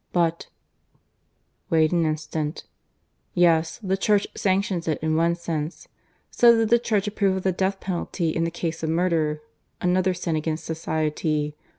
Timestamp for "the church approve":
6.69-7.37